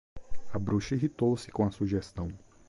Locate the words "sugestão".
1.69-2.27